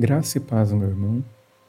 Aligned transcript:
Graça 0.00 0.38
e 0.38 0.40
paz, 0.40 0.72
meu 0.72 0.88
irmão, 0.88 1.22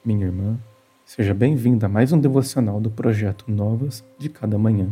minha 0.06 0.26
irmã. 0.26 0.58
Seja 1.06 1.34
bem-vindo 1.34 1.86
a 1.86 1.90
mais 1.90 2.14
um 2.14 2.18
devocional 2.18 2.80
do 2.80 2.90
projeto 2.90 3.44
Novas 3.46 4.06
de 4.18 4.30
Cada 4.30 4.58
Manhã. 4.58 4.88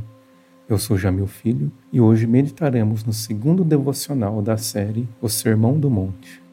Eu 0.67 0.78
sou 0.78 0.97
Jamil 0.97 1.26
Filho 1.26 1.71
e 1.89 2.02
hoje 2.02 2.28
meditaremos 2.28 3.05
no 3.05 3.13
segundo 3.13 3.63
devocional 3.63 4.41
da 4.41 4.57
série 4.57 5.07
O 5.21 5.29
Sermão 5.29 5.79
do 5.79 5.89
Monte. 5.89 6.44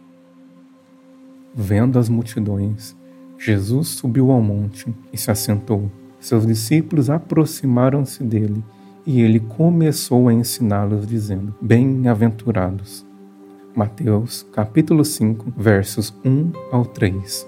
Vendo 1.52 1.98
as 1.98 2.08
multidões, 2.08 2.96
Jesus 3.36 3.88
subiu 3.88 4.30
ao 4.30 4.40
monte 4.40 4.94
e 5.12 5.18
se 5.18 5.28
assentou. 5.28 5.90
Seus 6.20 6.46
discípulos 6.46 7.10
aproximaram-se 7.10 8.22
dele 8.22 8.62
e 9.04 9.22
ele 9.22 9.40
começou 9.40 10.28
a 10.28 10.32
ensiná-los, 10.32 11.04
dizendo: 11.04 11.52
Bem-aventurados 11.60 13.05
Mateus 13.76 14.42
capítulo 14.54 15.04
5, 15.04 15.52
versos 15.54 16.10
1 16.24 16.50
ao 16.72 16.86
3. 16.86 17.46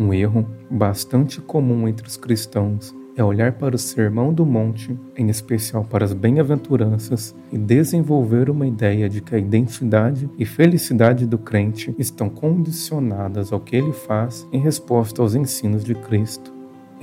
Um 0.00 0.14
erro 0.14 0.48
bastante 0.70 1.38
comum 1.38 1.86
entre 1.86 2.08
os 2.08 2.16
cristãos 2.16 2.94
é 3.14 3.22
olhar 3.22 3.52
para 3.52 3.76
o 3.76 3.78
Sermão 3.78 4.32
do 4.32 4.46
Monte, 4.46 4.98
em 5.18 5.28
especial 5.28 5.84
para 5.84 6.06
as 6.06 6.14
bem-aventuranças, 6.14 7.36
e 7.52 7.58
desenvolver 7.58 8.48
uma 8.48 8.66
ideia 8.66 9.06
de 9.06 9.20
que 9.20 9.34
a 9.34 9.38
identidade 9.38 10.30
e 10.38 10.46
felicidade 10.46 11.26
do 11.26 11.36
crente 11.36 11.94
estão 11.98 12.30
condicionadas 12.30 13.52
ao 13.52 13.60
que 13.60 13.76
ele 13.76 13.92
faz 13.92 14.48
em 14.50 14.60
resposta 14.60 15.20
aos 15.20 15.34
ensinos 15.34 15.84
de 15.84 15.94
Cristo. 15.94 16.50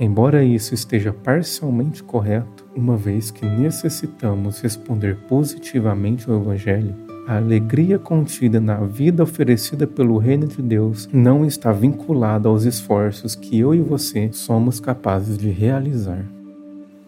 Embora 0.00 0.42
isso 0.42 0.74
esteja 0.74 1.12
parcialmente 1.12 2.02
correto, 2.02 2.66
uma 2.74 2.96
vez 2.96 3.30
que 3.30 3.46
necessitamos 3.46 4.60
responder 4.60 5.16
positivamente 5.28 6.28
ao 6.28 6.40
Evangelho, 6.40 7.09
a 7.30 7.36
alegria 7.36 7.96
contida 7.96 8.58
na 8.58 8.78
vida 8.78 9.22
oferecida 9.22 9.86
pelo 9.86 10.18
Reino 10.18 10.48
de 10.48 10.60
Deus 10.60 11.08
não 11.12 11.46
está 11.46 11.70
vinculada 11.70 12.48
aos 12.48 12.64
esforços 12.64 13.36
que 13.36 13.56
eu 13.56 13.72
e 13.72 13.80
você 13.80 14.32
somos 14.32 14.80
capazes 14.80 15.38
de 15.38 15.48
realizar. 15.48 16.26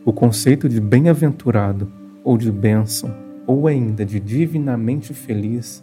O 0.05 0.13
conceito 0.13 0.69
de 0.69 0.81
bem-aventurado, 0.81 1.91
ou 2.23 2.39
de 2.39 2.53
bênção, 2.53 3.13
ou 3.49 3.67
ainda 3.67 4.07
de 4.07 4.21
divinamente 4.21 5.13
feliz, 5.13 5.83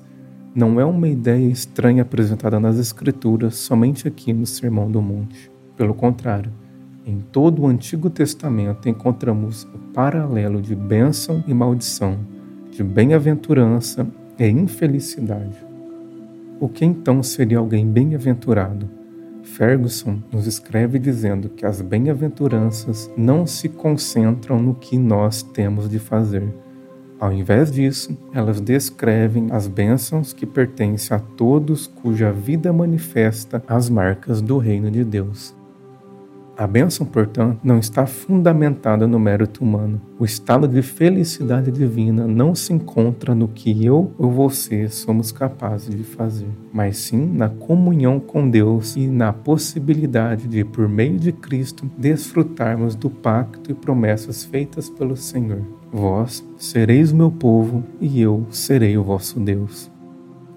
não 0.56 0.80
é 0.80 0.86
uma 0.86 1.10
ideia 1.10 1.52
estranha 1.52 2.04
apresentada 2.04 2.62
nas 2.62 2.80
Escrituras 2.80 3.56
somente 3.56 4.08
aqui 4.08 4.32
no 4.32 4.46
Sermão 4.46 4.90
do 4.90 5.02
Monte. 5.02 5.52
Pelo 5.76 5.94
contrário, 5.94 6.54
em 7.06 7.20
todo 7.20 7.64
o 7.64 7.68
Antigo 7.68 8.10
Testamento 8.10 8.88
encontramos 8.88 9.64
o 9.64 9.80
paralelo 9.94 10.62
de 10.62 10.78
bênção 10.78 11.44
e 11.46 11.54
maldição, 11.54 12.18
de 12.72 12.82
bem-aventurança 12.82 14.08
é 14.44 14.50
infelicidade. 14.50 15.56
O 16.60 16.68
que 16.68 16.86
então 16.86 17.22
seria 17.24 17.58
alguém 17.58 17.86
bem-aventurado? 17.86 18.90
Ferguson 19.44 20.20
nos 20.32 20.46
escreve 20.46 21.00
dizendo 21.00 21.50
que 21.50 21.66
as 21.66 21.82
bem-aventuranças 21.82 23.10
não 23.18 23.48
se 23.48 23.68
concentram 23.68 24.62
no 24.62 24.76
que 24.76 24.98
nós 24.98 25.42
temos 25.42 25.90
de 25.90 26.00
fazer. 26.00 26.48
Ao 27.20 27.34
invés 27.34 27.72
disso, 27.72 28.18
elas 28.34 28.62
descrevem 28.62 29.48
as 29.52 29.68
bênçãos 29.68 30.32
que 30.32 30.46
pertencem 30.46 31.18
a 31.18 31.20
todos 31.20 31.88
cuja 31.88 32.32
vida 32.32 32.72
manifesta 32.72 33.62
as 33.68 33.90
marcas 33.90 34.42
do 34.42 34.58
reino 34.58 34.90
de 34.90 35.04
Deus. 35.04 35.59
A 36.60 36.68
bênção, 36.68 37.06
portanto, 37.06 37.62
não 37.64 37.80
está 37.80 38.06
fundamentada 38.06 39.08
no 39.08 39.18
mérito 39.18 39.64
humano. 39.64 40.02
O 40.20 40.26
estado 40.26 40.68
de 40.68 40.82
felicidade 40.82 41.72
divina 41.72 42.28
não 42.28 42.54
se 42.54 42.74
encontra 42.74 43.34
no 43.34 43.48
que 43.48 43.86
eu 43.86 44.12
ou 44.18 44.30
você 44.30 44.90
somos 44.90 45.32
capazes 45.32 45.96
de 45.96 46.04
fazer, 46.04 46.50
mas 46.74 46.98
sim 46.98 47.26
na 47.26 47.48
comunhão 47.48 48.20
com 48.20 48.50
Deus 48.50 48.98
e 48.98 49.08
na 49.08 49.32
possibilidade 49.32 50.50
de, 50.50 50.66
por 50.66 50.90
meio 50.90 51.18
de 51.18 51.32
Cristo, 51.32 51.90
desfrutarmos 51.98 52.94
do 52.94 53.10
pacto 53.10 53.72
e 53.72 53.74
promessas 53.74 54.44
feitas 54.44 54.90
pelo 54.90 55.16
Senhor. 55.16 55.62
Vós 55.94 56.46
sereis 56.58 57.14
o 57.14 57.16
meu 57.16 57.32
povo 57.32 57.86
e 58.02 58.20
eu 58.20 58.46
serei 58.52 58.98
o 58.98 59.04
vosso 59.06 59.40
Deus. 59.40 59.90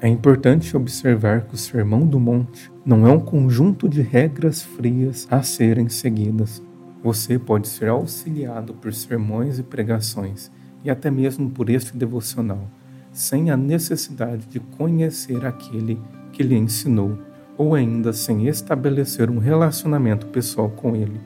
É 0.00 0.08
importante 0.08 0.76
observar 0.76 1.42
que 1.42 1.54
o 1.54 1.58
Sermão 1.58 2.04
do 2.04 2.18
Monte 2.18 2.71
não 2.84 3.06
é 3.06 3.10
um 3.10 3.20
conjunto 3.20 3.88
de 3.88 4.02
regras 4.02 4.60
frias 4.60 5.28
a 5.30 5.40
serem 5.42 5.88
seguidas. 5.88 6.60
Você 7.02 7.38
pode 7.38 7.68
ser 7.68 7.88
auxiliado 7.88 8.74
por 8.74 8.92
sermões 8.92 9.58
e 9.58 9.62
pregações, 9.62 10.50
e 10.84 10.90
até 10.90 11.10
mesmo 11.10 11.48
por 11.48 11.70
este 11.70 11.96
devocional, 11.96 12.68
sem 13.12 13.50
a 13.50 13.56
necessidade 13.56 14.46
de 14.46 14.58
conhecer 14.58 15.44
aquele 15.44 16.00
que 16.32 16.42
lhe 16.42 16.56
ensinou, 16.56 17.18
ou 17.56 17.74
ainda 17.74 18.12
sem 18.12 18.48
estabelecer 18.48 19.30
um 19.30 19.38
relacionamento 19.38 20.26
pessoal 20.26 20.68
com 20.68 20.96
ele. 20.96 21.20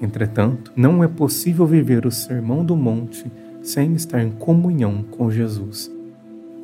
Entretanto, 0.00 0.72
não 0.74 1.04
é 1.04 1.08
possível 1.08 1.66
viver 1.66 2.06
o 2.06 2.10
Sermão 2.10 2.64
do 2.64 2.76
Monte 2.76 3.30
sem 3.60 3.92
estar 3.94 4.22
em 4.22 4.30
comunhão 4.30 5.02
com 5.02 5.30
Jesus. 5.30 5.97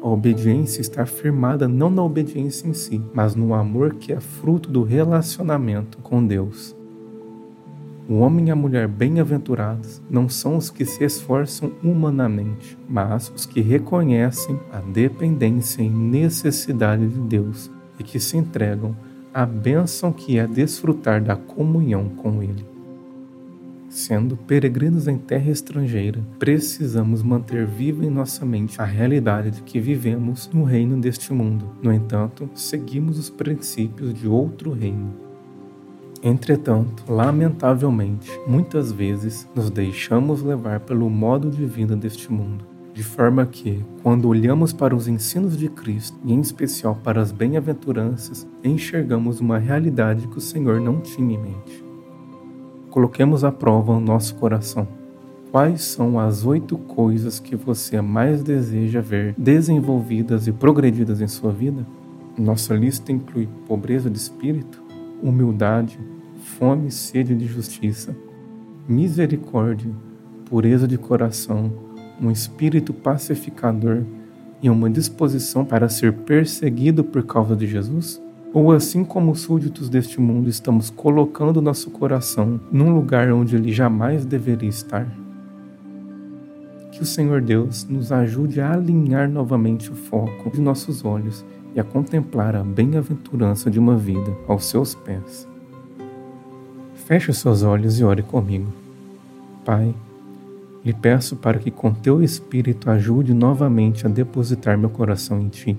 A 0.04 0.08
obediência 0.08 0.82
está 0.82 1.06
firmada 1.06 1.66
não 1.66 1.88
na 1.88 2.02
obediência 2.02 2.68
em 2.68 2.74
si, 2.74 3.00
mas 3.14 3.34
no 3.34 3.54
amor 3.54 3.94
que 3.94 4.12
é 4.12 4.20
fruto 4.20 4.70
do 4.70 4.82
relacionamento 4.82 5.96
com 5.96 6.26
Deus. 6.26 6.76
O 8.06 8.16
homem 8.16 8.48
e 8.48 8.50
a 8.50 8.54
mulher 8.54 8.86
bem-aventurados 8.86 10.02
não 10.10 10.28
são 10.28 10.58
os 10.58 10.68
que 10.68 10.84
se 10.84 11.02
esforçam 11.04 11.72
humanamente, 11.82 12.76
mas 12.86 13.32
os 13.34 13.46
que 13.46 13.62
reconhecem 13.62 14.60
a 14.70 14.78
dependência 14.80 15.80
e 15.80 15.88
necessidade 15.88 17.08
de 17.08 17.20
Deus 17.20 17.70
e 17.98 18.04
que 18.04 18.20
se 18.20 18.36
entregam 18.36 18.94
à 19.32 19.46
bênção 19.46 20.12
que 20.12 20.38
é 20.38 20.46
desfrutar 20.46 21.24
da 21.24 21.34
comunhão 21.34 22.10
com 22.10 22.42
Ele. 22.42 22.73
Sendo 23.94 24.36
peregrinos 24.36 25.06
em 25.06 25.16
terra 25.16 25.52
estrangeira, 25.52 26.20
precisamos 26.36 27.22
manter 27.22 27.64
viva 27.64 28.04
em 28.04 28.10
nossa 28.10 28.44
mente 28.44 28.82
a 28.82 28.84
realidade 28.84 29.52
de 29.52 29.62
que 29.62 29.78
vivemos 29.78 30.50
no 30.52 30.64
reino 30.64 31.00
deste 31.00 31.32
mundo. 31.32 31.70
No 31.80 31.92
entanto, 31.92 32.50
seguimos 32.56 33.20
os 33.20 33.30
princípios 33.30 34.12
de 34.12 34.26
outro 34.26 34.72
reino. 34.72 35.14
Entretanto, 36.24 37.04
lamentavelmente, 37.08 38.28
muitas 38.48 38.90
vezes 38.90 39.48
nos 39.54 39.70
deixamos 39.70 40.42
levar 40.42 40.80
pelo 40.80 41.08
modo 41.08 41.48
de 41.48 41.64
vida 41.64 41.94
deste 41.94 42.32
mundo, 42.32 42.66
de 42.92 43.04
forma 43.04 43.46
que, 43.46 43.80
quando 44.02 44.26
olhamos 44.26 44.72
para 44.72 44.96
os 44.96 45.06
ensinos 45.06 45.56
de 45.56 45.68
Cristo, 45.68 46.18
e 46.24 46.32
em 46.32 46.40
especial 46.40 46.96
para 46.96 47.22
as 47.22 47.30
bem-aventuranças, 47.30 48.44
enxergamos 48.64 49.38
uma 49.38 49.58
realidade 49.58 50.26
que 50.26 50.38
o 50.38 50.40
Senhor 50.40 50.80
não 50.80 51.00
tinha 51.00 51.36
em 51.36 51.40
mente. 51.40 51.83
Coloquemos 52.94 53.42
à 53.42 53.50
prova 53.50 53.94
o 53.94 53.98
nosso 53.98 54.36
coração. 54.36 54.86
Quais 55.50 55.82
são 55.82 56.16
as 56.16 56.46
oito 56.46 56.78
coisas 56.78 57.40
que 57.40 57.56
você 57.56 58.00
mais 58.00 58.40
deseja 58.40 59.00
ver 59.00 59.34
desenvolvidas 59.36 60.46
e 60.46 60.52
progredidas 60.52 61.20
em 61.20 61.26
sua 61.26 61.50
vida? 61.50 61.84
Nossa 62.38 62.72
lista 62.72 63.10
inclui 63.10 63.48
pobreza 63.66 64.08
de 64.08 64.16
espírito, 64.16 64.80
humildade, 65.20 65.98
fome 66.56 66.86
e 66.86 66.92
sede 66.92 67.34
de 67.34 67.46
justiça, 67.46 68.14
misericórdia, 68.88 69.90
pureza 70.44 70.86
de 70.86 70.96
coração, 70.96 71.72
um 72.22 72.30
espírito 72.30 72.92
pacificador 72.92 74.04
e 74.62 74.70
uma 74.70 74.88
disposição 74.88 75.64
para 75.64 75.88
ser 75.88 76.12
perseguido 76.12 77.02
por 77.02 77.24
causa 77.24 77.56
de 77.56 77.66
Jesus? 77.66 78.22
Ou 78.54 78.70
assim 78.70 79.04
como 79.04 79.32
os 79.32 79.40
súditos 79.40 79.88
deste 79.88 80.20
mundo, 80.20 80.48
estamos 80.48 80.88
colocando 80.88 81.60
nosso 81.60 81.90
coração 81.90 82.60
num 82.70 82.94
lugar 82.94 83.32
onde 83.32 83.56
ele 83.56 83.72
jamais 83.72 84.24
deveria 84.24 84.68
estar? 84.68 85.08
Que 86.92 87.02
o 87.02 87.04
Senhor 87.04 87.42
Deus 87.42 87.84
nos 87.84 88.12
ajude 88.12 88.60
a 88.60 88.72
alinhar 88.72 89.28
novamente 89.28 89.90
o 89.90 89.96
foco 89.96 90.50
de 90.50 90.60
nossos 90.60 91.04
olhos 91.04 91.44
e 91.74 91.80
a 91.80 91.84
contemplar 91.84 92.54
a 92.54 92.62
bem-aventurança 92.62 93.68
de 93.68 93.80
uma 93.80 93.96
vida 93.96 94.32
aos 94.46 94.66
seus 94.66 94.94
pés. 94.94 95.48
Feche 96.94 97.32
os 97.32 97.38
seus 97.38 97.64
olhos 97.64 97.98
e 97.98 98.04
ore 98.04 98.22
comigo. 98.22 98.72
Pai, 99.64 99.92
lhe 100.84 100.92
peço 100.92 101.34
para 101.34 101.58
que 101.58 101.72
com 101.72 101.92
teu 101.92 102.22
Espírito 102.22 102.88
ajude 102.88 103.34
novamente 103.34 104.06
a 104.06 104.08
depositar 104.08 104.78
meu 104.78 104.90
coração 104.90 105.40
em 105.40 105.48
Ti 105.48 105.76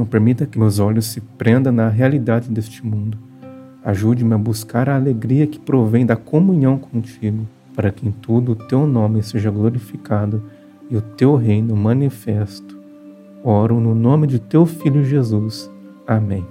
não 0.00 0.06
permita 0.06 0.46
que 0.46 0.58
meus 0.58 0.78
olhos 0.78 1.06
se 1.06 1.20
prendam 1.20 1.70
na 1.70 1.90
realidade 1.90 2.50
deste 2.50 2.84
mundo. 2.84 3.18
Ajude-me 3.84 4.32
a 4.32 4.38
buscar 4.38 4.88
a 4.88 4.96
alegria 4.96 5.46
que 5.46 5.58
provém 5.58 6.06
da 6.06 6.16
comunhão 6.16 6.78
contigo, 6.78 7.46
para 7.74 7.90
que 7.90 8.08
em 8.08 8.10
tudo 8.10 8.52
o 8.52 8.56
teu 8.56 8.86
nome 8.86 9.22
seja 9.22 9.50
glorificado 9.50 10.42
e 10.88 10.96
o 10.96 11.02
teu 11.02 11.36
reino 11.36 11.76
manifesto. 11.76 12.78
Oro 13.44 13.78
no 13.78 13.94
nome 13.94 14.26
de 14.26 14.38
teu 14.38 14.64
filho 14.64 15.04
Jesus. 15.04 15.70
Amém. 16.06 16.46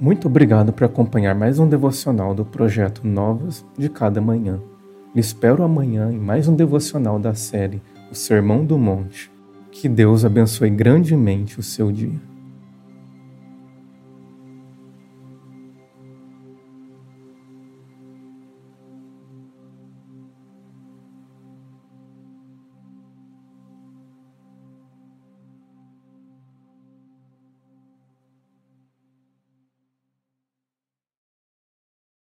Muito 0.00 0.28
obrigado 0.28 0.72
por 0.72 0.84
acompanhar 0.84 1.34
mais 1.34 1.58
um 1.58 1.68
devocional 1.68 2.34
do 2.34 2.44
projeto 2.44 3.06
Novas 3.06 3.64
de 3.76 3.88
Cada 3.88 4.20
Manhã. 4.20 4.60
Me 5.12 5.20
espero 5.20 5.64
amanhã 5.64 6.10
em 6.12 6.18
mais 6.18 6.46
um 6.46 6.54
devocional 6.54 7.18
da 7.18 7.34
série 7.34 7.82
O 8.12 8.14
Sermão 8.14 8.64
do 8.64 8.78
Monte. 8.78 9.29
Que 9.72 9.88
Deus 9.88 10.24
abençoe 10.24 10.70
grandemente 10.70 11.58
o 11.58 11.62
seu 11.62 11.90
dia. 11.90 12.29